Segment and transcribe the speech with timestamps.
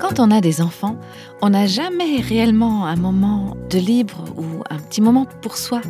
[0.00, 0.96] Quand on a des enfants,
[1.42, 5.80] on n'a jamais réellement un moment de libre ou un petit moment pour soi.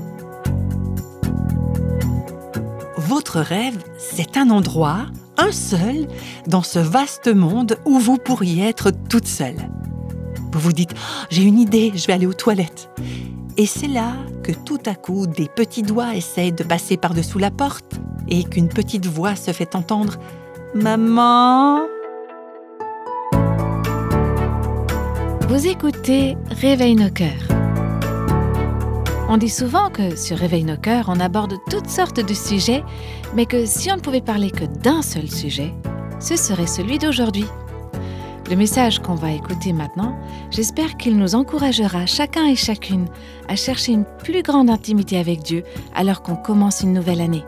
[2.96, 5.06] Votre rêve, c'est un endroit,
[5.36, 6.06] un seul,
[6.46, 9.68] dans ce vaste monde où vous pourriez être toute seule.
[10.52, 12.88] Vous vous dites, oh, j'ai une idée, je vais aller aux toilettes.
[13.56, 14.14] Et c'est là
[14.44, 17.94] que tout à coup, des petits doigts essayent de passer par-dessous la porte
[18.28, 20.18] et qu'une petite voix se fait entendre.
[20.74, 21.80] Maman
[25.48, 27.48] Vous écoutez Réveille nos cœurs.
[29.30, 32.84] On dit souvent que sur Réveille nos cœurs, on aborde toutes sortes de sujets,
[33.34, 35.72] mais que si on ne pouvait parler que d'un seul sujet,
[36.20, 37.46] ce serait celui d'aujourd'hui.
[38.50, 40.18] Le message qu'on va écouter maintenant,
[40.50, 43.08] j'espère qu'il nous encouragera chacun et chacune
[43.48, 47.42] à chercher une plus grande intimité avec Dieu alors qu'on commence une nouvelle année.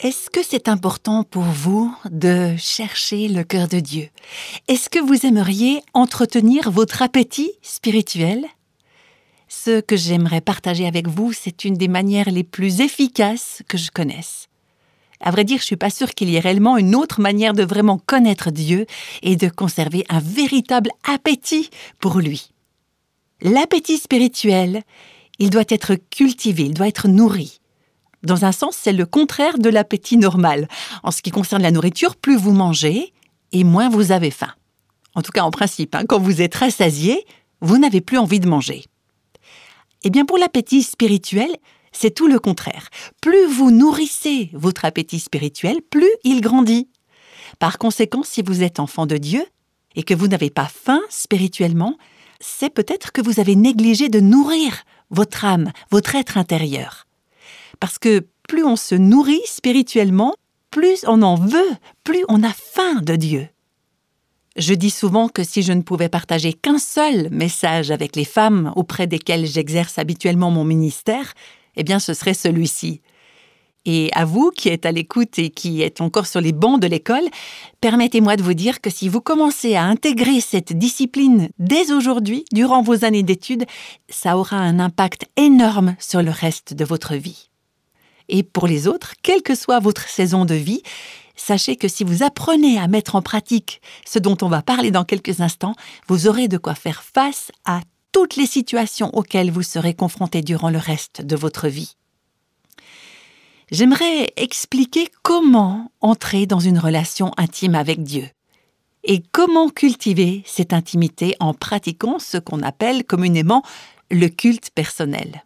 [0.00, 4.08] Est-ce que c'est important pour vous de chercher le cœur de Dieu?
[4.66, 8.46] Est-ce que vous aimeriez entretenir votre appétit spirituel?
[9.46, 13.90] Ce que j'aimerais partager avec vous, c'est une des manières les plus efficaces que je
[13.90, 14.48] connaisse.
[15.22, 17.62] À vrai dire, je suis pas sûre qu'il y ait réellement une autre manière de
[17.62, 18.86] vraiment connaître Dieu
[19.22, 21.70] et de conserver un véritable appétit
[22.00, 22.50] pour lui.
[23.40, 24.82] L'appétit spirituel,
[25.38, 27.60] il doit être cultivé, il doit être nourri.
[28.24, 30.68] Dans un sens, c'est le contraire de l'appétit normal.
[31.02, 33.12] En ce qui concerne la nourriture, plus vous mangez
[33.52, 34.52] et moins vous avez faim.
[35.14, 37.24] En tout cas, en principe, hein, quand vous êtes rassasié,
[37.60, 38.84] vous n'avez plus envie de manger.
[40.04, 41.50] Eh bien, pour l'appétit spirituel,
[41.92, 42.88] c'est tout le contraire.
[43.20, 46.88] Plus vous nourrissez votre appétit spirituel, plus il grandit.
[47.58, 49.44] Par conséquent, si vous êtes enfant de Dieu
[49.94, 51.96] et que vous n'avez pas faim spirituellement,
[52.40, 57.06] c'est peut-être que vous avez négligé de nourrir votre âme, votre être intérieur.
[57.78, 60.34] Parce que plus on se nourrit spirituellement,
[60.70, 61.70] plus on en veut,
[62.04, 63.48] plus on a faim de Dieu.
[64.56, 68.72] Je dis souvent que si je ne pouvais partager qu'un seul message avec les femmes
[68.76, 71.32] auprès desquelles j'exerce habituellement mon ministère,
[71.76, 73.00] eh bien ce serait celui-ci.
[73.84, 76.86] Et à vous qui êtes à l'écoute et qui êtes encore sur les bancs de
[76.86, 77.24] l'école,
[77.80, 82.82] permettez-moi de vous dire que si vous commencez à intégrer cette discipline dès aujourd'hui, durant
[82.82, 83.66] vos années d'études,
[84.08, 87.48] ça aura un impact énorme sur le reste de votre vie.
[88.28, 90.82] Et pour les autres, quelle que soit votre saison de vie,
[91.34, 95.04] sachez que si vous apprenez à mettre en pratique ce dont on va parler dans
[95.04, 95.74] quelques instants,
[96.06, 97.80] vous aurez de quoi faire face à
[98.12, 101.96] toutes les situations auxquelles vous serez confrontés durant le reste de votre vie.
[103.70, 108.28] J'aimerais expliquer comment entrer dans une relation intime avec Dieu
[109.04, 113.62] et comment cultiver cette intimité en pratiquant ce qu'on appelle communément
[114.10, 115.42] le culte personnel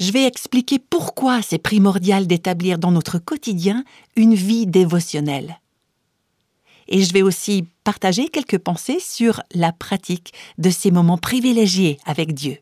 [0.00, 3.84] je vais expliquer pourquoi c'est primordial d'établir dans notre quotidien
[4.16, 5.60] une vie dévotionnelle.
[6.90, 12.34] Et je vais aussi partager quelques pensées sur la pratique de ces moments privilégiés avec
[12.34, 12.58] Dieu.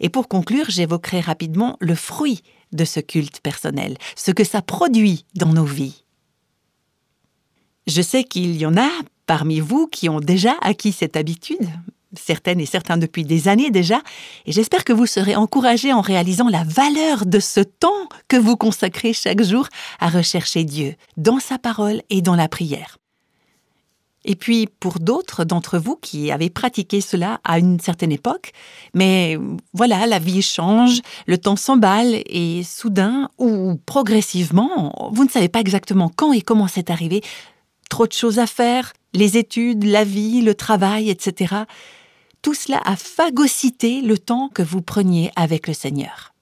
[0.00, 2.42] Et pour conclure, j'évoquerai rapidement le fruit
[2.72, 6.04] de ce culte personnel, ce que ça produit dans nos vies.
[7.86, 8.90] Je sais qu'il y en a
[9.26, 11.68] parmi vous qui ont déjà acquis cette habitude,
[12.18, 14.02] certaines et certains depuis des années déjà,
[14.46, 18.56] et j'espère que vous serez encouragés en réalisant la valeur de ce temps que vous
[18.56, 19.68] consacrez chaque jour
[20.00, 22.98] à rechercher Dieu, dans sa parole et dans la prière.
[24.24, 28.52] Et puis pour d'autres d'entre vous qui avez pratiqué cela à une certaine époque,
[28.94, 29.38] mais
[29.72, 35.60] voilà, la vie change, le temps s'emballe et soudain ou progressivement, vous ne savez pas
[35.60, 37.22] exactement quand et comment c'est arrivé,
[37.90, 41.64] trop de choses à faire, les études, la vie, le travail, etc
[42.44, 46.34] tout cela a phagocyté le temps que vous preniez avec le Seigneur.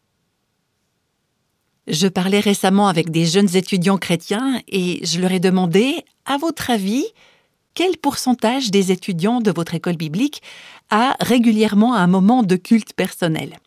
[1.86, 6.70] Je parlais récemment avec des jeunes étudiants chrétiens et je leur ai demandé, à votre
[6.70, 7.04] avis,
[7.74, 10.42] quel pourcentage des étudiants de votre école biblique
[10.90, 13.58] a régulièrement un moment de culte personnel?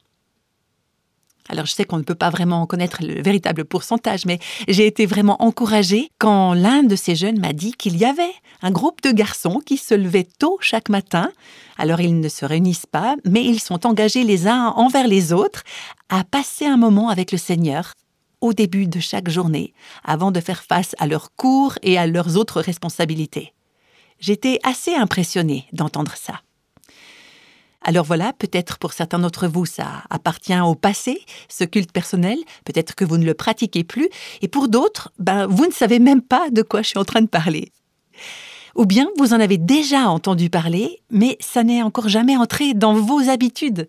[1.47, 5.05] Alors je sais qu'on ne peut pas vraiment connaître le véritable pourcentage, mais j'ai été
[5.05, 9.11] vraiment encouragée quand l'un de ces jeunes m'a dit qu'il y avait un groupe de
[9.11, 11.31] garçons qui se levaient tôt chaque matin.
[11.77, 15.63] Alors ils ne se réunissent pas, mais ils sont engagés les uns envers les autres
[16.09, 17.93] à passer un moment avec le Seigneur
[18.41, 22.37] au début de chaque journée, avant de faire face à leurs cours et à leurs
[22.37, 23.54] autres responsabilités.
[24.19, 26.41] J'étais assez impressionnée d'entendre ça.
[27.87, 32.95] Alors voilà, peut-être pour certains d'entre vous, ça appartient au passé, ce culte personnel, peut-être
[32.95, 34.09] que vous ne le pratiquez plus,
[34.41, 37.21] et pour d'autres, ben, vous ne savez même pas de quoi je suis en train
[37.21, 37.71] de parler.
[38.73, 42.95] Ou bien vous en avez déjà entendu parler, mais ça n'est encore jamais entré dans
[42.95, 43.87] vos habitudes.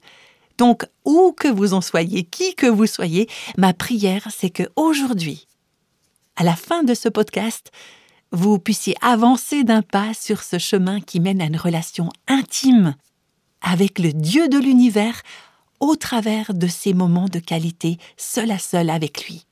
[0.58, 5.46] Donc, où que vous en soyez, qui que vous soyez, ma prière, c'est que aujourd'hui,
[6.36, 7.70] à la fin de ce podcast,
[8.36, 12.94] vous puissiez avancer d'un pas sur ce chemin qui mène à une relation intime
[13.62, 15.22] avec le Dieu de l'univers
[15.80, 19.46] au travers de ces moments de qualité seul à seul avec lui.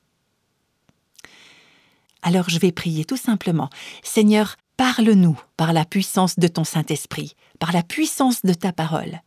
[2.21, 3.69] Alors je vais prier tout simplement.
[4.03, 9.21] Seigneur, parle-nous par la puissance de ton Saint-Esprit, par la puissance de ta parole.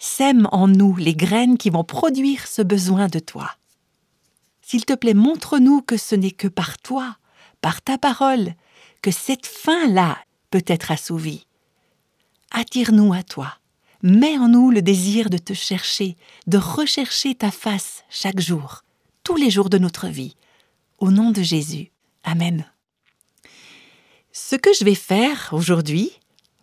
[0.00, 3.50] Sème en nous les graines qui vont produire ce besoin de toi.
[4.60, 7.16] S'il te plaît, montre-nous que ce n'est que par toi,
[7.60, 8.54] par ta parole,
[9.02, 10.18] que cette faim-là
[10.50, 11.46] peut être assouvie.
[12.50, 13.58] Attire-nous à toi.
[14.02, 16.16] Mets en nous le désir de te chercher,
[16.46, 18.84] de rechercher ta face chaque jour,
[19.24, 20.36] tous les jours de notre vie.
[20.98, 21.90] Au nom de Jésus.
[22.24, 22.64] Amen.
[24.32, 26.12] Ce que je vais faire aujourd'hui,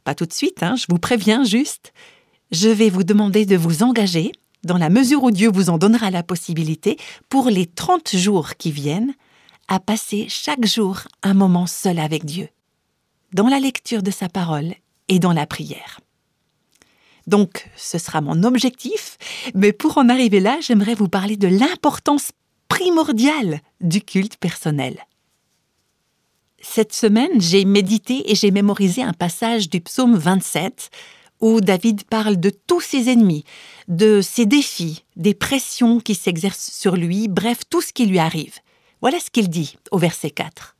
[0.04, 1.94] pas tout de suite, hein, je vous préviens juste,
[2.52, 4.32] je vais vous demander de vous engager,
[4.64, 6.98] dans la mesure où Dieu vous en donnera la possibilité,
[7.30, 9.14] pour les 30 jours qui viennent,
[9.67, 12.50] à passer chaque jour un moment seul avec Dieu,
[13.33, 14.75] dans la lecture de sa parole
[15.07, 16.00] et dans la prière.
[17.27, 19.17] Donc, ce sera mon objectif,
[19.56, 22.31] mais pour en arriver là, j'aimerais vous parler de l'importance
[22.67, 24.97] primordiale du culte personnel.
[26.62, 30.89] Cette semaine, j'ai médité et j'ai mémorisé un passage du psaume 27
[31.41, 33.44] où David parle de tous ses ennemis,
[33.88, 38.59] de ses défis, des pressions qui s'exercent sur lui, bref, tout ce qui lui arrive.
[39.01, 40.75] Voilà ce qu'il dit au verset 4.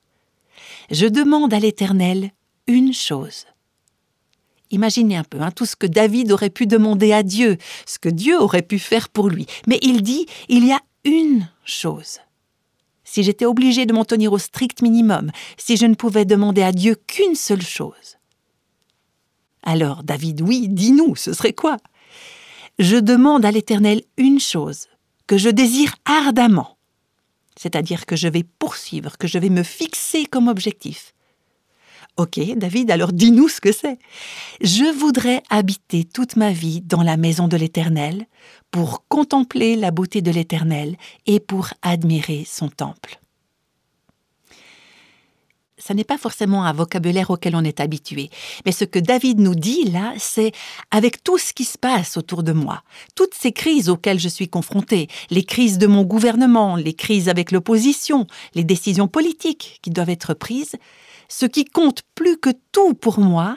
[0.91, 2.31] Je demande à l'Éternel
[2.67, 3.45] une chose.
[4.71, 8.09] Imaginez un peu hein, tout ce que David aurait pu demander à Dieu, ce que
[8.09, 9.45] Dieu aurait pu faire pour lui.
[9.67, 12.19] Mais il dit, il y a une chose.
[13.03, 16.71] Si j'étais obligé de m'en tenir au strict minimum, si je ne pouvais demander à
[16.71, 18.18] Dieu qu'une seule chose.
[19.63, 21.77] Alors, David, oui, dis-nous, ce serait quoi?
[22.79, 24.88] Je demande à l'Éternel une chose,
[25.27, 26.75] que je désire ardemment,
[27.57, 31.13] c'est-à-dire que je vais poursuivre, que je vais me fixer comme objectif.
[32.18, 34.00] Ok, David, alors dis-nous ce que c'est.
[34.62, 38.25] Je voudrais habiter toute ma vie dans la maison de l'Éternel
[38.72, 43.19] pour contempler la beauté de l'Éternel et pour admirer son temple.
[45.85, 48.31] Ce n'est pas forcément un vocabulaire auquel on est habitué,
[48.65, 50.51] mais ce que David nous dit là, c'est
[50.89, 52.81] avec tout ce qui se passe autour de moi,
[53.13, 57.51] toutes ces crises auxquelles je suis confronté, les crises de mon gouvernement, les crises avec
[57.51, 60.75] l'opposition, les décisions politiques qui doivent être prises,
[61.29, 63.55] ce qui compte plus que tout pour moi,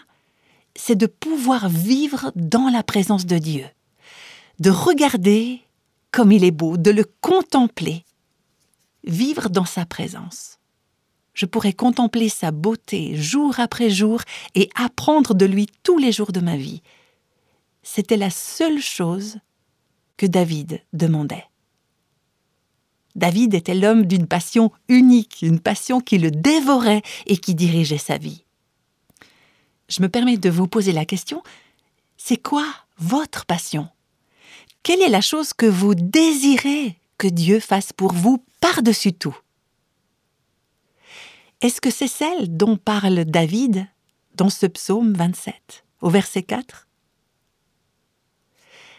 [0.74, 3.64] c'est de pouvoir vivre dans la présence de Dieu,
[4.58, 5.62] de regarder
[6.10, 8.04] comme il est beau, de le contempler,
[9.04, 10.57] vivre dans sa présence.
[11.38, 14.22] Je pourrais contempler sa beauté jour après jour
[14.56, 16.82] et apprendre de lui tous les jours de ma vie.
[17.84, 19.38] C'était la seule chose
[20.16, 21.44] que David demandait.
[23.14, 28.18] David était l'homme d'une passion unique, une passion qui le dévorait et qui dirigeait sa
[28.18, 28.42] vie.
[29.88, 31.44] Je me permets de vous poser la question,
[32.16, 32.66] c'est quoi
[32.98, 33.88] votre passion?
[34.82, 39.38] Quelle est la chose que vous désirez que Dieu fasse pour vous par-dessus tout?
[41.60, 43.86] Est-ce que c'est celle dont parle David
[44.36, 46.86] dans ce psaume 27, au verset 4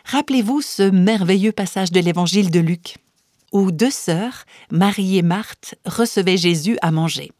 [0.03, 2.97] Rappelez-vous ce merveilleux passage de l'évangile de Luc
[3.51, 7.31] où deux sœurs, Marie et Marthe, recevaient Jésus à manger.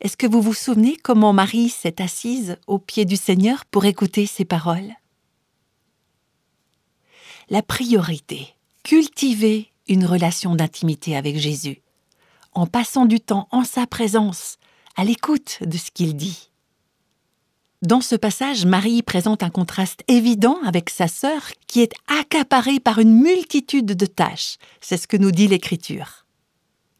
[0.00, 4.26] Est-ce que vous vous souvenez comment Marie s'est assise au pied du Seigneur pour écouter
[4.26, 4.94] ses paroles?
[7.50, 11.82] La priorité, cultiver une relation d'intimité avec Jésus,
[12.60, 14.58] en passant du temps en sa présence,
[14.94, 16.50] à l'écoute de ce qu'il dit.
[17.80, 22.98] Dans ce passage, Marie présente un contraste évident avec sa sœur qui est accaparée par
[22.98, 24.58] une multitude de tâches.
[24.82, 26.26] C'est ce que nous dit l'Écriture.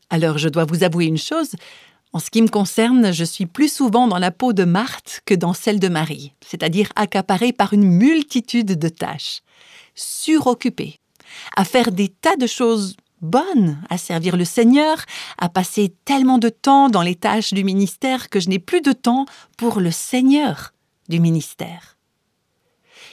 [0.08, 1.50] Alors je dois vous avouer une chose,
[2.14, 5.34] en ce qui me concerne, je suis plus souvent dans la peau de Marthe que
[5.34, 9.42] dans celle de Marie, c'est-à-dire accaparée par une multitude de tâches,
[9.94, 11.00] suroccupée,
[11.54, 15.04] à faire des tas de choses bonnes, à servir le Seigneur,
[15.38, 18.92] à passer tellement de temps dans les tâches du ministère que je n'ai plus de
[18.92, 20.72] temps pour le Seigneur
[21.08, 21.98] du ministère.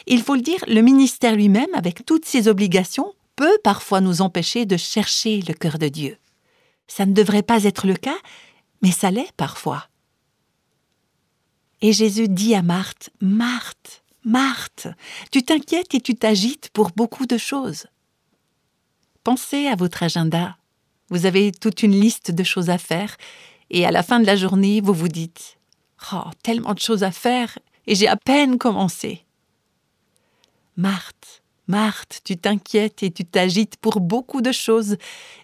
[0.05, 4.65] Il faut le dire, le ministère lui-même, avec toutes ses obligations, peut parfois nous empêcher
[4.65, 6.17] de chercher le cœur de Dieu.
[6.87, 8.17] Ça ne devrait pas être le cas,
[8.81, 9.87] mais ça l'est parfois.
[11.81, 14.87] Et Jésus dit à Marthe, Marthe, Marthe,
[15.31, 17.87] tu t'inquiètes et tu t'agites pour beaucoup de choses.
[19.27, 20.55] Pensez à votre agenda.
[21.09, 23.17] Vous avez toute une liste de choses à faire,
[23.69, 25.57] et à la fin de la journée, vous vous dites
[26.13, 29.25] Oh, tellement de choses à faire, et j'ai à peine commencé.
[30.77, 34.95] Marthe, Marthe, tu t'inquiètes et tu t'agites pour beaucoup de choses,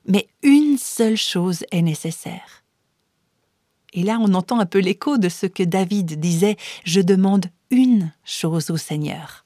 [0.07, 2.63] mais une seule chose est nécessaire.
[3.91, 8.13] Et là, on entend un peu l'écho de ce que David disait, Je demande une
[8.23, 9.43] chose au Seigneur.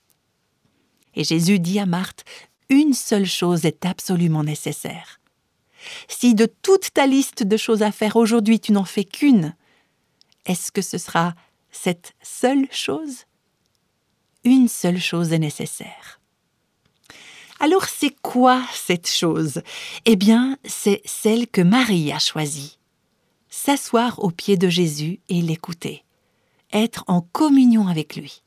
[1.15, 2.23] Et Jésus dit à Marthe,
[2.69, 5.19] Une seule chose est absolument nécessaire.
[6.07, 9.55] Si de toute ta liste de choses à faire aujourd'hui tu n'en fais qu'une,
[10.45, 11.33] est-ce que ce sera
[11.71, 13.25] cette seule chose?
[14.43, 16.19] Une seule chose est nécessaire.
[17.59, 19.61] Alors c'est quoi cette chose?
[20.05, 22.77] Eh bien, c'est celle que Marie a choisie.
[23.49, 26.03] S'asseoir aux pieds de Jésus et l'écouter.
[26.71, 28.43] Être en communion avec lui.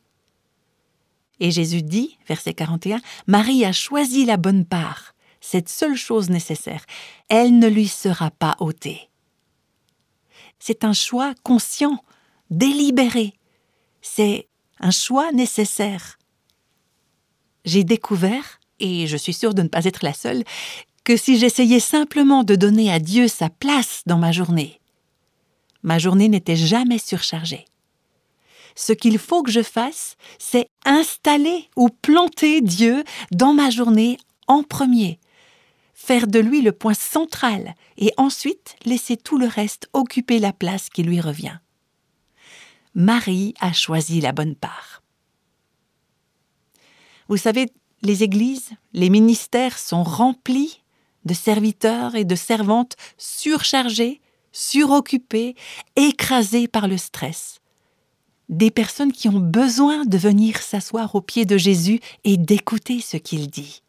[1.41, 6.85] Et Jésus dit, verset 41, Marie a choisi la bonne part, cette seule chose nécessaire.
[7.29, 9.09] Elle ne lui sera pas ôtée.
[10.59, 12.05] C'est un choix conscient,
[12.51, 13.33] délibéré.
[14.03, 16.19] C'est un choix nécessaire.
[17.65, 20.43] J'ai découvert et je suis sûre de ne pas être la seule,
[21.05, 24.81] que si j'essayais simplement de donner à Dieu sa place dans ma journée,
[25.83, 27.65] ma journée n'était jamais surchargée.
[28.81, 34.63] Ce qu'il faut que je fasse, c'est installer ou planter Dieu dans ma journée en
[34.63, 35.21] premier,
[35.93, 40.89] faire de lui le point central et ensuite laisser tout le reste occuper la place
[40.89, 41.59] qui lui revient.
[42.95, 45.03] Marie a choisi la bonne part.
[47.29, 47.67] Vous savez,
[48.01, 50.83] les églises, les ministères sont remplis
[51.27, 54.23] de serviteurs et de servantes surchargés,
[54.53, 55.55] suroccupés,
[55.97, 57.60] écrasés par le stress.
[58.51, 63.17] Des personnes qui ont besoin de venir s'asseoir aux pieds de Jésus et d'écouter ce
[63.17, 63.81] qu'il dit.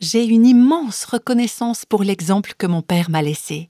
[0.00, 3.68] J'ai une immense reconnaissance pour l'exemple que mon père m'a laissé.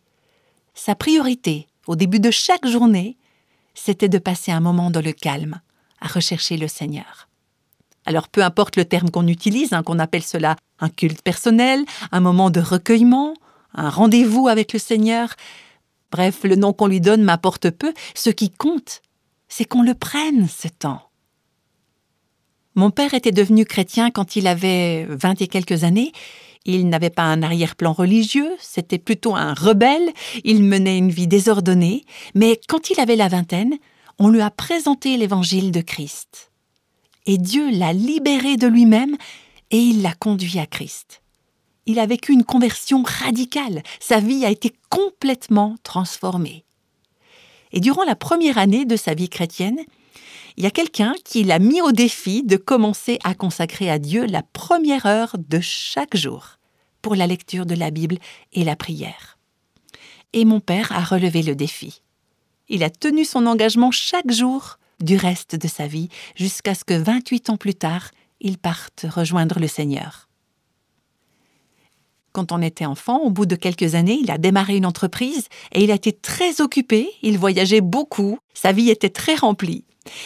[0.75, 3.16] Sa priorité, au début de chaque journée,
[3.75, 5.61] c'était de passer un moment dans le calme,
[6.00, 7.28] à rechercher le Seigneur.
[8.06, 12.20] Alors peu importe le terme qu'on utilise, hein, qu'on appelle cela un culte personnel, un
[12.20, 13.34] moment de recueillement,
[13.75, 15.34] un rendez-vous avec le Seigneur,
[16.12, 19.02] bref, le nom qu'on lui donne m'apporte peu, ce qui compte,
[19.54, 21.11] c'est qu'on le prenne, ce temps.
[22.75, 26.12] Mon père était devenu chrétien quand il avait vingt et quelques années.
[26.64, 30.11] Il n'avait pas un arrière-plan religieux, c'était plutôt un rebelle,
[30.44, 33.75] il menait une vie désordonnée, mais quand il avait la vingtaine,
[34.18, 36.50] on lui a présenté l'évangile de Christ
[37.26, 39.16] et Dieu l'a libéré de lui-même
[39.71, 41.21] et il l'a conduit à Christ.
[41.85, 46.64] Il a vécu une conversion radicale, sa vie a été complètement transformée.
[47.73, 49.81] Et durant la première année de sa vie chrétienne,
[50.57, 54.26] il y a quelqu'un qui l'a mis au défi de commencer à consacrer à Dieu
[54.26, 56.59] la première heure de chaque jour
[57.00, 58.19] pour la lecture de la Bible
[58.52, 59.38] et la prière.
[60.33, 62.02] Et mon père a relevé le défi.
[62.69, 66.95] Il a tenu son engagement chaque jour du reste de sa vie jusqu'à ce que
[66.95, 68.11] 28 ans plus tard,
[68.41, 70.29] il parte rejoindre le Seigneur.
[72.33, 75.85] Quand on était enfant, au bout de quelques années, il a démarré une entreprise et
[75.85, 79.85] il a été très occupé, il voyageait beaucoup, sa vie était très remplie.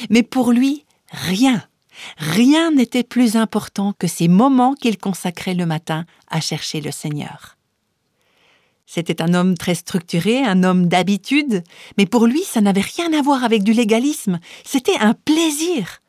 [0.09, 1.65] Mais pour lui, rien,
[2.17, 7.57] rien n'était plus important que ces moments qu'il consacrait le matin à chercher le Seigneur.
[8.87, 11.65] C'était un homme très structuré, un homme d'habitude,
[11.99, 16.03] mais pour lui, ça n'avait rien à voir avec du légalisme, c'était un plaisir.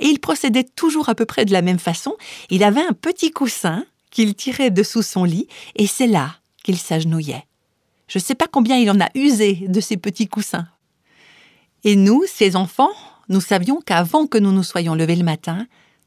[0.00, 2.16] Et il procédait toujours à peu près de la même façon,
[2.50, 7.44] il avait un petit coussin qu'il tirait dessous son lit, et c'est là qu'il s'agenouillait.
[8.08, 10.68] Je ne sais pas combien il en a usé de ces petits coussins.
[11.82, 12.92] Et nous, ses enfants,
[13.28, 15.66] nous savions qu'avant que nous nous soyons levés le matin,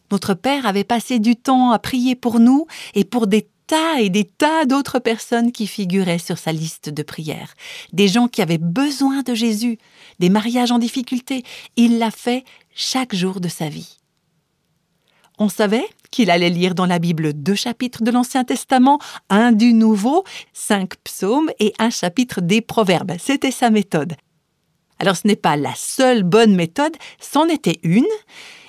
[0.09, 4.09] notre Père avait passé du temps à prier pour nous et pour des tas et
[4.09, 7.53] des tas d'autres personnes qui figuraient sur sa liste de prières,
[7.91, 9.77] des gens qui avaient besoin de Jésus,
[10.19, 11.43] des mariages en difficulté.
[11.75, 13.97] Il l'a fait chaque jour de sa vie.
[15.37, 19.73] On savait qu'il allait lire dans la Bible deux chapitres de l'Ancien Testament, un du
[19.73, 23.13] Nouveau, cinq psaumes et un chapitre des Proverbes.
[23.19, 24.15] C'était sa méthode.
[24.99, 28.07] Alors ce n'est pas la seule bonne méthode, c'en était une,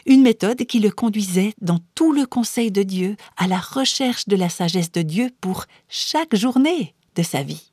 [0.05, 4.37] une méthode qui le conduisait dans tout le conseil de Dieu à la recherche de
[4.37, 7.73] la sagesse de Dieu pour chaque journée de sa vie.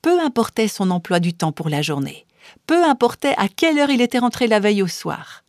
[0.00, 2.24] Peu importait son emploi du temps pour la journée,
[2.66, 5.42] peu importait à quelle heure il était rentré la veille au soir.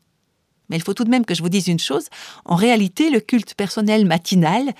[0.71, 2.07] Mais il faut tout de même que je vous dise une chose,
[2.45, 4.71] en réalité le culte personnel matinal,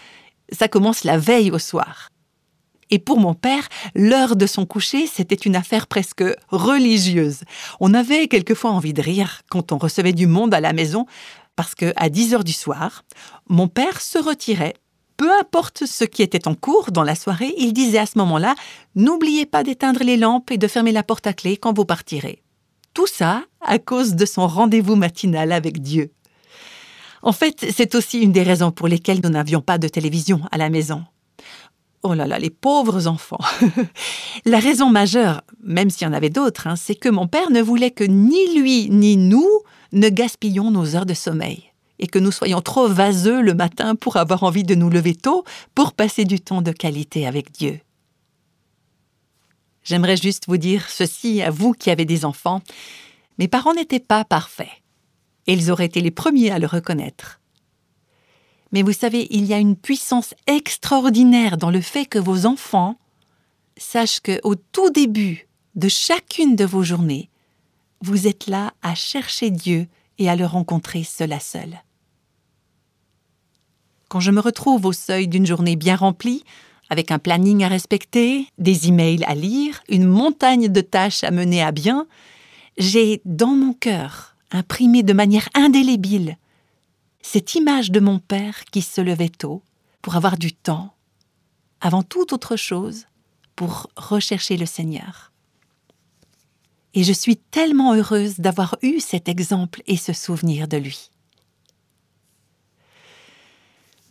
[0.52, 2.10] ça commence la veille au soir.
[2.90, 7.42] Et pour mon père, l'heure de son coucher, c'était une affaire presque religieuse.
[7.80, 11.06] On avait quelquefois envie de rire quand on recevait du monde à la maison,
[11.56, 13.04] parce que à 10 heures du soir,
[13.50, 14.76] mon père se retirait.
[15.18, 18.56] Peu importe ce qui était en cours dans la soirée, il disait à ce moment-là
[18.96, 22.42] N'oubliez pas d'éteindre les lampes et de fermer la porte à clé quand vous partirez.
[22.94, 26.12] Tout ça à cause de son rendez-vous matinal avec Dieu.
[27.22, 30.58] En fait, c'est aussi une des raisons pour lesquelles nous n'avions pas de télévision à
[30.58, 31.04] la maison.
[32.04, 33.40] Oh là là, les pauvres enfants.
[34.46, 37.62] la raison majeure, même s'il y en avait d'autres, hein, c'est que mon père ne
[37.62, 39.48] voulait que ni lui ni nous
[39.92, 44.18] ne gaspillons nos heures de sommeil et que nous soyons trop vaseux le matin pour
[44.18, 45.44] avoir envie de nous lever tôt
[45.76, 47.80] pour passer du temps de qualité avec Dieu.
[49.84, 52.62] J'aimerais juste vous dire ceci à vous qui avez des enfants.
[53.38, 54.70] Mes parents n'étaient pas parfaits.
[55.48, 57.40] Et ils auraient été les premiers à le reconnaître.
[58.72, 62.98] Mais vous savez, il y a une puissance extraordinaire dans le fait que vos enfants
[63.78, 67.30] sachent qu'au tout début de chacune de vos journées,
[68.02, 71.82] vous êtes là à chercher Dieu et à le rencontrer seul à seul.
[74.10, 76.44] Quand je me retrouve au seuil d'une journée bien remplie,
[76.92, 81.64] avec un planning à respecter, des emails à lire, une montagne de tâches à mener
[81.64, 82.06] à bien,
[82.78, 86.38] j'ai dans mon cœur imprimé de manière indélébile
[87.22, 89.64] cette image de mon père qui se levait tôt
[90.02, 90.94] pour avoir du temps,
[91.80, 93.06] avant toute autre chose,
[93.56, 95.32] pour rechercher le Seigneur.
[96.94, 101.11] Et je suis tellement heureuse d'avoir eu cet exemple et ce souvenir de lui.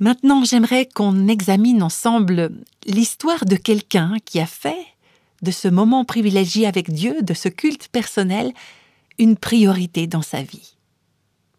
[0.00, 2.50] Maintenant, j'aimerais qu'on examine ensemble
[2.86, 4.86] l'histoire de quelqu'un qui a fait
[5.42, 8.52] de ce moment privilégié avec Dieu, de ce culte personnel,
[9.18, 10.76] une priorité dans sa vie.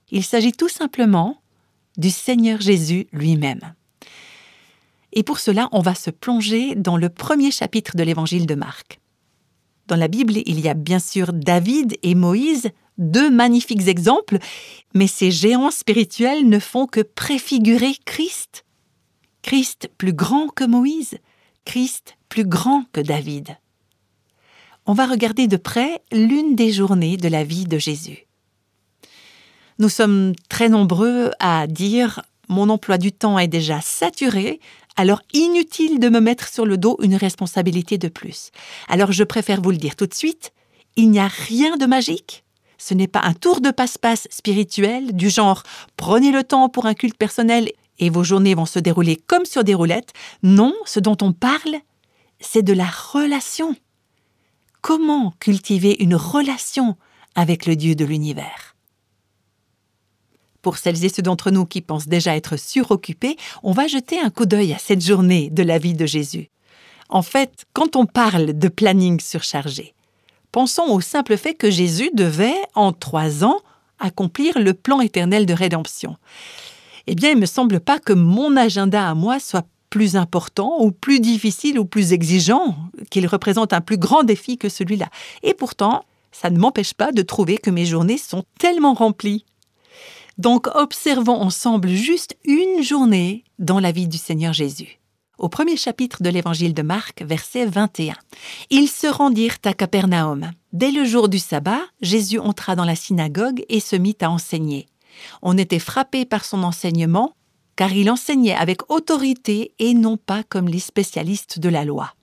[0.10, 1.40] Il s'agit tout simplement
[1.98, 3.76] du Seigneur Jésus lui-même.
[5.14, 9.00] Et pour cela, on va se plonger dans le premier chapitre de l'évangile de Marc.
[9.88, 12.72] Dans la Bible, il y a bien sûr David et Moïse,
[13.02, 14.38] deux magnifiques exemples,
[14.94, 18.64] mais ces géants spirituels ne font que préfigurer Christ.
[19.42, 21.18] Christ plus grand que Moïse,
[21.66, 23.58] Christ plus grand que David.
[24.86, 28.28] On va regarder de près l'une des journées de la vie de Jésus.
[29.80, 34.60] Nous sommes très nombreux à dire mon emploi du temps est déjà saturé,
[34.96, 38.52] alors inutile de me mettre sur le dos une responsabilité de plus.
[38.90, 40.52] Alors je préfère vous le dire tout de suite,
[40.98, 42.44] il n'y a rien de magique.
[42.82, 45.62] Ce n'est pas un tour de passe-passe spirituel du genre
[45.98, 49.64] prenez le temps pour un culte personnel et vos journées vont se dérouler comme sur
[49.64, 50.14] des roulettes.
[50.42, 51.76] Non, ce dont on parle,
[52.40, 53.76] c'est de la relation.
[54.82, 56.98] Comment cultiver une relation
[57.36, 58.76] avec le Dieu de l'univers?
[60.64, 64.32] Pour celles et ceux d'entre nous qui pensent déjà être suroccupés, on va jeter un
[64.32, 66.50] coup d'œil à cette journée de la vie de Jésus.
[67.10, 69.94] En fait, quand on parle de planning surchargé,
[70.52, 73.60] pensons au simple fait que Jésus devait, en trois ans,
[74.00, 76.18] accomplir le plan éternel de rédemption.
[77.08, 80.78] Eh bien, il ne me semble pas que mon agenda à moi soit plus important
[80.80, 82.76] ou plus difficile ou plus exigeant,
[83.10, 85.10] qu'il représente un plus grand défi que celui-là.
[85.44, 89.46] Et pourtant, ça ne m'empêche pas de trouver que mes journées sont tellement remplies
[90.38, 95.01] donc observons ensemble juste une journée dans la vie du Seigneur Jésus.
[95.42, 98.14] Au premier chapitre de l'évangile de Marc, verset 21.
[98.70, 100.52] Ils se rendirent à Capernaum.
[100.72, 104.86] Dès le jour du sabbat, Jésus entra dans la synagogue et se mit à enseigner.
[105.42, 107.34] On était frappé par son enseignement,
[107.76, 112.14] car il enseignait avec autorité et non pas comme les spécialistes de la loi.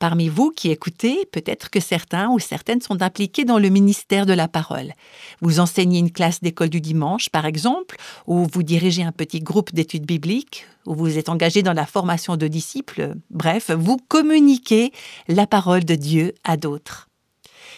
[0.00, 4.32] Parmi vous qui écoutez, peut-être que certains ou certaines sont impliqués dans le ministère de
[4.32, 4.94] la parole.
[5.42, 9.74] Vous enseignez une classe d'école du dimanche, par exemple, ou vous dirigez un petit groupe
[9.74, 13.12] d'études bibliques, ou vous êtes engagé dans la formation de disciples.
[13.28, 14.90] Bref, vous communiquez
[15.28, 17.10] la parole de Dieu à d'autres.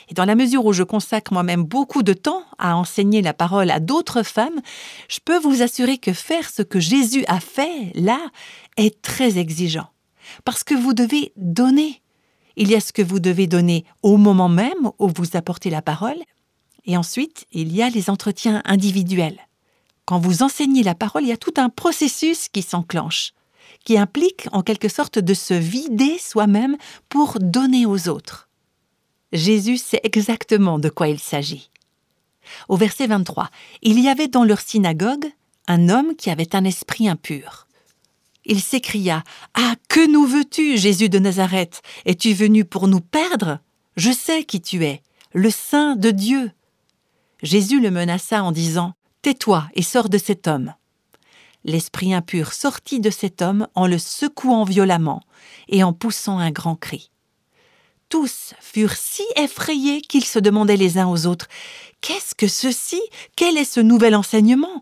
[0.08, 3.72] Et dans la mesure où je consacre moi-même beaucoup de temps à enseigner la parole
[3.72, 4.60] à d'autres femmes,
[5.08, 8.20] je peux vous assurer que faire ce que Jésus a fait là
[8.76, 9.88] est très exigeant.
[10.44, 12.01] Parce que vous devez donner
[12.56, 15.82] il y a ce que vous devez donner au moment même où vous apportez la
[15.82, 16.20] parole,
[16.84, 19.38] et ensuite il y a les entretiens individuels.
[20.04, 23.32] Quand vous enseignez la parole, il y a tout un processus qui s'enclenche,
[23.84, 26.76] qui implique en quelque sorte de se vider soi-même
[27.08, 28.48] pour donner aux autres.
[29.32, 31.70] Jésus sait exactement de quoi il s'agit.
[32.68, 33.48] Au verset 23,
[33.82, 35.26] il y avait dans leur synagogue
[35.68, 37.66] un homme qui avait un esprit impur.
[38.44, 39.22] Il s'écria
[39.54, 41.82] Ah, que nous veux-tu, Jésus de Nazareth?
[42.04, 43.60] Es-tu venu pour nous perdre?
[43.96, 45.02] Je sais qui tu es,
[45.32, 46.50] le Saint de Dieu.
[47.42, 50.74] Jésus le menaça en disant Tais-toi et sors de cet homme.
[51.64, 55.22] L'esprit impur sortit de cet homme en le secouant violemment
[55.68, 57.10] et en poussant un grand cri.
[58.08, 61.46] Tous furent si effrayés qu'ils se demandaient les uns aux autres
[62.00, 63.00] Qu'est-ce que ceci?
[63.36, 64.80] Quel est ce nouvel enseignement?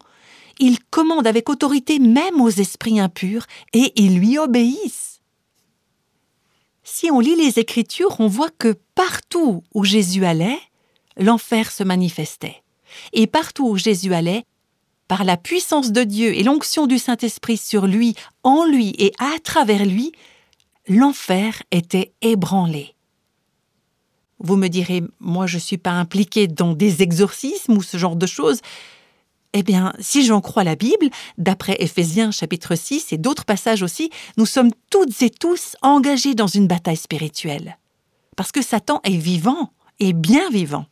[0.60, 5.20] Il commande avec autorité même aux esprits impurs, et ils lui obéissent.
[6.84, 10.58] Si on lit les Écritures, on voit que partout où Jésus allait,
[11.16, 12.62] l'enfer se manifestait.
[13.12, 14.44] Et partout où Jésus allait,
[15.08, 19.38] par la puissance de Dieu et l'onction du Saint-Esprit sur lui, en lui et à
[19.42, 20.12] travers lui,
[20.88, 22.94] l'enfer était ébranlé.
[24.38, 28.16] Vous me direz, moi je ne suis pas impliqué dans des exorcismes ou ce genre
[28.16, 28.60] de choses.
[29.52, 34.10] Eh bien, si j'en crois la Bible, d'après Éphésiens chapitre 6 et d'autres passages aussi,
[34.36, 37.78] nous sommes toutes et tous engagés dans une bataille spirituelle.
[38.36, 40.86] Parce que Satan est vivant, et bien vivant.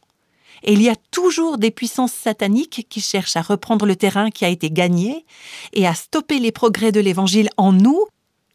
[0.62, 4.44] Et il y a toujours des puissances sataniques qui cherchent à reprendre le terrain qui
[4.44, 5.24] a été gagné
[5.72, 8.06] et à stopper les progrès de l'Évangile en nous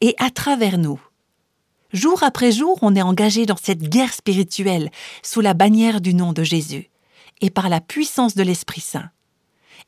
[0.01, 1.01] et à travers nous.
[1.93, 4.89] Jour après jour, on est engagé dans cette guerre spirituelle
[5.21, 6.89] sous la bannière du nom de Jésus
[7.41, 9.09] et par la puissance de l'Esprit Saint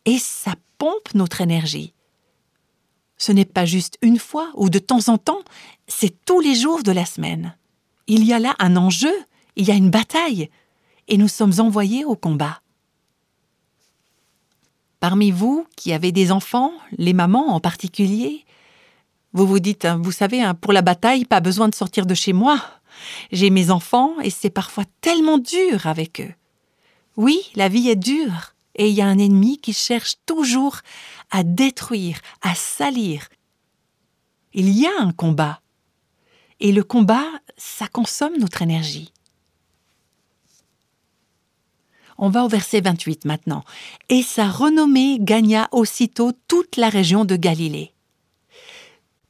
[0.06, 1.94] et ça pompe notre énergie.
[3.18, 5.42] Ce n'est pas juste une fois ou de temps en temps,
[5.88, 7.56] c'est tous les jours de la semaine.
[8.08, 9.14] Il y a là un enjeu,
[9.56, 10.50] il y a une bataille,
[11.08, 12.62] et nous sommes envoyés au combat.
[15.00, 18.44] Parmi vous qui avez des enfants, les mamans en particulier,
[19.34, 22.14] vous vous dites, hein, vous savez, hein, pour la bataille, pas besoin de sortir de
[22.14, 22.60] chez moi.
[23.32, 26.34] J'ai mes enfants et c'est parfois tellement dur avec eux.
[27.18, 30.80] Oui, la vie est dure, et il y a un ennemi qui cherche toujours
[31.32, 33.30] à détruire, à salir.
[34.54, 35.62] Il y a un combat.
[36.60, 37.26] Et le combat,
[37.58, 39.12] ça consomme notre énergie.
[42.18, 43.64] On va au verset 28 maintenant.
[44.08, 47.94] Et sa renommée gagna aussitôt toute la région de Galilée.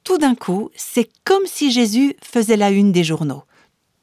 [0.04, 3.44] Tout d'un coup, c'est comme si Jésus faisait la une des journaux.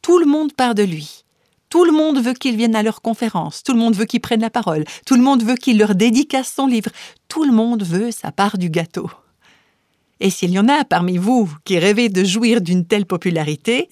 [0.02, 1.24] Tout le monde part de lui.
[1.72, 4.42] Tout le monde veut qu'il vienne à leur conférence, tout le monde veut qu'il prenne
[4.42, 6.90] la parole, tout le monde veut qu'il leur dédicace son livre,
[7.28, 9.10] tout le monde veut sa part du gâteau.
[10.20, 13.88] Et s'il y en a parmi vous qui rêvez de jouir d'une telle popularité,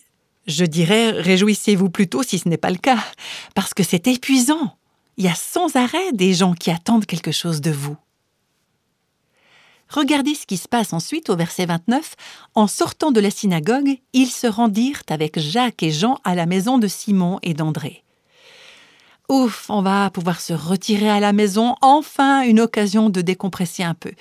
[0.47, 3.03] je dirais réjouissez-vous plutôt si ce n'est pas le cas,
[3.55, 4.77] parce que c'est épuisant.
[5.17, 7.97] Il y a sans arrêt des gens qui attendent quelque chose de vous.
[9.91, 12.15] Regardez ce qui se passe ensuite au verset 29.
[12.55, 16.79] En sortant de la synagogue, ils se rendirent avec Jacques et Jean à la maison
[16.79, 18.05] de Simon et d'André.
[19.29, 23.95] Ouf, on va pouvoir se retirer à la maison, enfin une occasion de décompresser un
[23.95, 24.13] peu.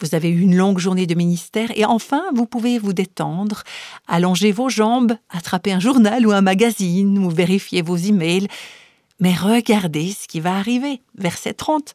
[0.00, 3.62] Vous avez eu une longue journée de ministère et enfin vous pouvez vous détendre,
[4.08, 8.48] allonger vos jambes, attraper un journal ou un magazine ou vérifier vos emails.
[9.18, 11.02] Mais regardez ce qui va arriver.
[11.16, 11.94] Verset 30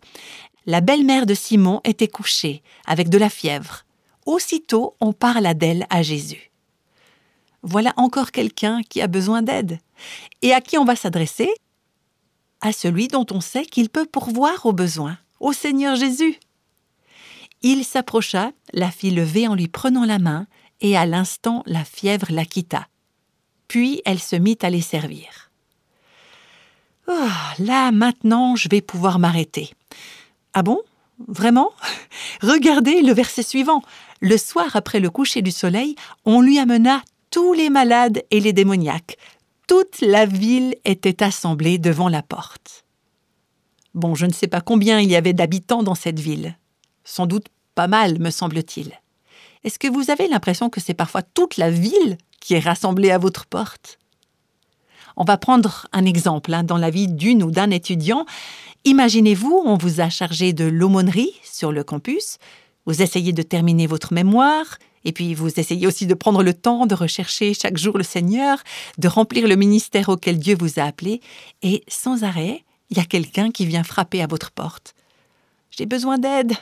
[0.66, 3.84] la belle-mère de Simon était couchée, avec de la fièvre.
[4.26, 6.52] Aussitôt, on parla d'elle à Jésus.
[7.62, 9.80] Voilà encore quelqu'un qui a besoin d'aide.
[10.42, 11.50] Et à qui on va s'adresser?
[12.62, 16.40] À celui dont on sait qu'il peut pourvoir aux besoins, au Seigneur Jésus.
[17.62, 20.48] Il s'approcha, la fit lever en lui prenant la main,
[20.82, 22.88] et à l'instant la fièvre la quitta.
[23.68, 25.52] Puis elle se mit à les servir.
[27.08, 29.72] Oh, là maintenant je vais pouvoir m'arrêter.
[30.56, 30.82] Ah bon?
[31.28, 31.72] Vraiment?
[32.42, 33.82] Regardez le verset suivant.
[34.22, 38.54] Le soir après le coucher du soleil, on lui amena tous les malades et les
[38.54, 39.18] démoniaques.
[39.68, 42.86] Toute la ville était assemblée devant la porte.
[43.94, 46.58] Bon, je ne sais pas combien il y avait d'habitants dans cette ville.
[47.04, 48.94] Sans doute pas mal, me semble-t-il.
[49.66, 53.18] Est-ce que vous avez l'impression que c'est parfois toute la ville qui est rassemblée à
[53.18, 54.00] votre porte?
[55.18, 58.26] On va prendre un exemple hein, dans la vie d'une ou d'un étudiant.
[58.84, 62.38] Imaginez-vous, on vous a chargé de l'aumônerie sur le campus,
[62.86, 66.86] vous essayez de terminer votre mémoire, et puis vous essayez aussi de prendre le temps
[66.86, 68.60] de rechercher chaque jour le Seigneur,
[68.98, 71.22] de remplir le ministère auquel Dieu vous a appelé,
[71.62, 74.94] et sans arrêt, il y a quelqu'un qui vient frapper à votre porte.
[75.72, 76.54] J'ai besoin d'aide.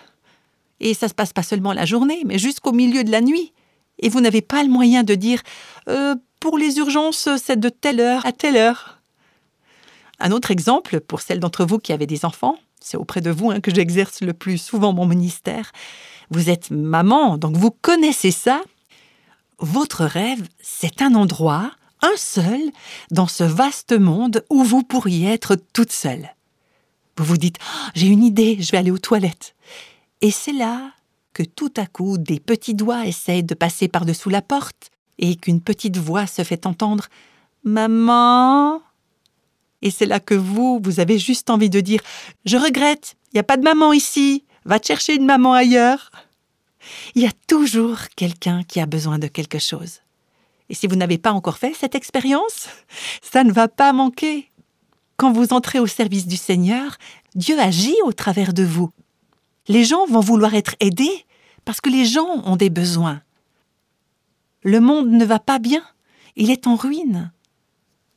[0.80, 3.54] Et ça se passe pas seulement la journée, mais jusqu'au milieu de la nuit.
[4.00, 5.42] Et vous n'avez pas le moyen de dire
[5.88, 8.99] euh, pour les urgences, c'est de telle heure à telle heure.
[10.19, 13.49] Un autre exemple, pour celles d'entre vous qui avez des enfants, c'est auprès de vous
[13.49, 15.71] hein, que j'exerce le plus souvent mon ministère.
[16.32, 18.62] Vous êtes maman, donc vous connaissez ça.
[19.60, 22.60] Votre rêve, c'est un endroit, un seul,
[23.10, 26.36] dans ce vaste monde où vous pourriez être toute seule.
[27.15, 29.56] Vous vous dites oh, J'ai une idée, je vais aller aux toilettes.
[30.19, 30.91] Et c'est là
[31.32, 35.62] que tout à coup des petits doigts essayent de passer par-dessous la porte et qu'une
[35.62, 37.08] petite voix se fait entendre
[37.63, 38.82] Maman
[39.84, 41.99] et c'est là que vous, vous avez juste envie de dire
[42.45, 46.10] Je regrette, il n'y a pas de maman ici, va te chercher une maman ailleurs.
[47.15, 49.99] Il y a toujours quelqu'un qui a besoin de quelque chose.
[50.69, 52.69] Et si vous n'avez pas encore fait cette expérience,
[53.21, 54.49] ça ne va pas manquer.
[55.17, 56.97] Quand vous entrez au service du Seigneur,
[57.36, 58.89] Dieu agit au travers de vous.
[59.67, 61.26] Les gens vont vouloir être aidés
[61.65, 63.21] parce que les gens ont des besoins.
[64.63, 65.84] Le monde ne va pas bien,
[66.36, 67.32] il est en ruine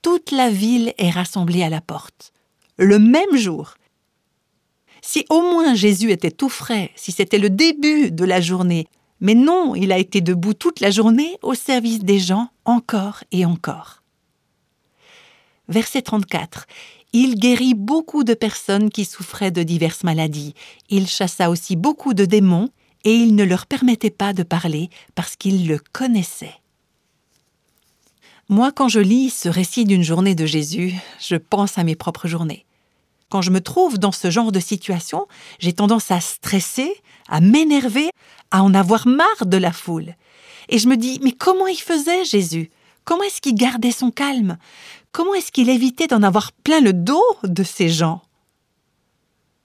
[0.06, 2.32] toute la ville est rassemblée à la porte,
[2.76, 3.74] le même jour.
[5.02, 8.86] Si au moins Jésus était tout frais, si c'était le début de la journée,
[9.18, 13.44] mais non, il a été debout toute la journée au service des gens, encore et
[13.44, 14.04] encore.
[15.66, 16.68] Verset 34.
[17.12, 20.54] Il guérit beaucoup de personnes qui souffraient de diverses maladies.
[20.88, 22.68] Il chassa aussi beaucoup de démons
[23.04, 26.54] et il ne leur permettait pas de parler parce qu'il le connaissait.
[28.48, 32.28] Moi, quand je lis ce récit d'une journée de Jésus, je pense à mes propres
[32.28, 32.64] journées.
[33.28, 35.26] Quand je me trouve dans ce genre de situation,
[35.58, 36.94] j'ai tendance à stresser,
[37.28, 38.10] à m'énerver,
[38.52, 40.14] à en avoir marre de la foule.
[40.68, 42.70] Et je me dis, mais comment il faisait Jésus?
[43.04, 44.58] Comment est-ce qu'il gardait son calme?
[45.10, 48.22] Comment est-ce qu'il évitait d'en avoir plein le dos de ces gens?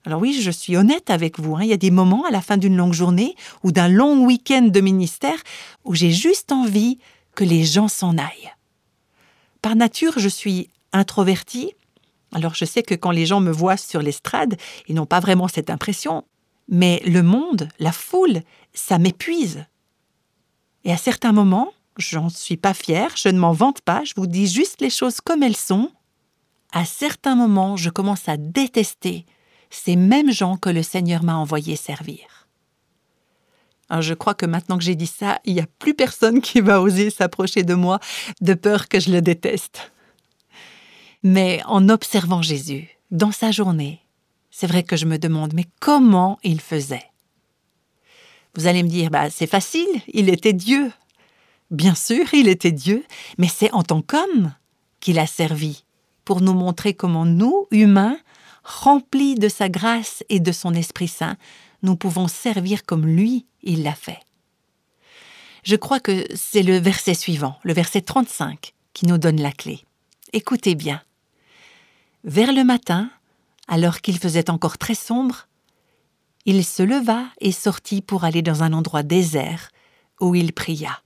[0.05, 2.41] Alors oui, je suis honnête avec vous, hein, il y a des moments à la
[2.41, 5.37] fin d'une longue journée ou d'un long week-end de ministère
[5.85, 6.97] où j'ai juste envie
[7.35, 8.51] que les gens s'en aillent.
[9.61, 11.73] Par nature, je suis introvertie,
[12.33, 15.47] alors je sais que quand les gens me voient sur l'estrade, ils n'ont pas vraiment
[15.47, 16.23] cette impression,
[16.67, 18.41] mais le monde, la foule,
[18.73, 19.65] ça m'épuise.
[20.83, 24.25] Et à certains moments, j'en suis pas fière, je ne m'en vante pas, je vous
[24.25, 25.91] dis juste les choses comme elles sont.
[26.71, 29.25] À certains moments, je commence à détester
[29.71, 32.47] ces mêmes gens que le Seigneur m'a envoyé servir.
[33.89, 36.61] Alors je crois que maintenant que j'ai dit ça, il n'y a plus personne qui
[36.61, 37.99] va oser s'approcher de moi
[38.39, 39.91] de peur que je le déteste.
[41.23, 43.99] Mais en observant Jésus, dans sa journée,
[44.49, 47.05] c'est vrai que je me demande, mais comment il faisait?
[48.55, 50.91] Vous allez me dire, bah, c'est facile, il était Dieu.
[51.69, 53.05] Bien sûr, il était Dieu,
[53.37, 54.53] mais c'est en tant qu'homme
[54.99, 55.83] qu'il a servi,
[56.25, 58.17] pour nous montrer comment nous, humains,
[58.63, 61.37] remplis de sa grâce et de son Esprit Saint,
[61.83, 64.19] nous pouvons servir comme lui, il l'a fait.
[65.63, 69.83] Je crois que c'est le verset suivant, le verset 35, qui nous donne la clé.
[70.33, 71.01] Écoutez bien.
[72.23, 73.09] Vers le matin,
[73.67, 75.47] alors qu'il faisait encore très sombre,
[76.45, 79.69] il se leva et sortit pour aller dans un endroit désert
[80.19, 81.01] où il pria.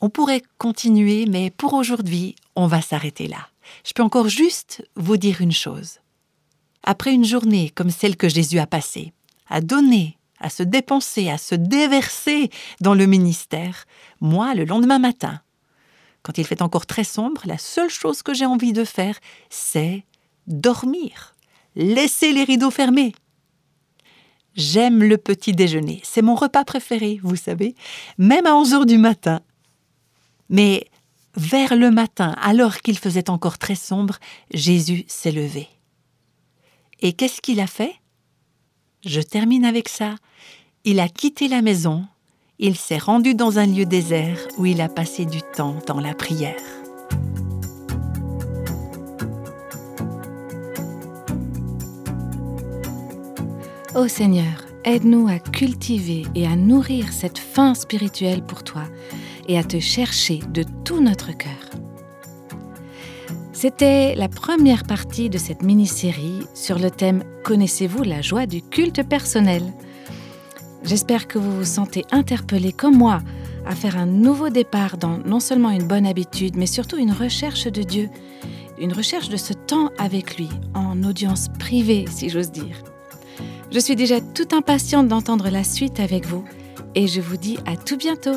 [0.00, 3.48] On pourrait continuer, mais pour aujourd'hui, on va s'arrêter là.
[3.84, 6.00] Je peux encore juste vous dire une chose.
[6.82, 9.12] Après une journée comme celle que Jésus a passée,
[9.48, 12.50] à donner, à se dépenser, à se déverser
[12.80, 13.84] dans le ministère,
[14.20, 15.40] moi, le lendemain matin,
[16.22, 20.04] quand il fait encore très sombre, la seule chose que j'ai envie de faire, c'est
[20.46, 21.36] dormir.
[21.76, 23.14] Laisser les rideaux fermés.
[24.56, 26.00] J'aime le petit déjeuner.
[26.02, 27.74] C'est mon repas préféré, vous savez,
[28.18, 29.40] même à 11 heures du matin.
[30.48, 30.88] Mais
[31.36, 34.18] vers le matin, alors qu'il faisait encore très sombre,
[34.52, 35.68] Jésus s'est levé.
[37.00, 37.94] Et qu'est-ce qu'il a fait?
[39.04, 40.14] Je termine avec ça.
[40.84, 42.06] Il a quitté la maison
[42.58, 46.14] il s'est rendu dans un lieu désert où il a passé du temps dans la
[46.14, 46.56] prière.
[53.94, 58.84] Ô Seigneur, aide-nous à cultiver et à nourrir cette faim spirituelle pour toi
[59.46, 61.52] et à te chercher de tout notre cœur.
[63.52, 69.02] C'était la première partie de cette mini-série sur le thème Connaissez-vous la joie du culte
[69.08, 69.62] personnel?
[70.84, 73.20] J'espère que vous vous sentez interpellé comme moi
[73.66, 77.64] à faire un nouveau départ dans non seulement une bonne habitude, mais surtout une recherche
[77.66, 78.10] de Dieu,
[78.78, 82.76] une recherche de ce temps avec lui, en audience privée, si j'ose dire.
[83.72, 86.44] Je suis déjà tout impatiente d'entendre la suite avec vous
[86.94, 88.36] et je vous dis à tout bientôt.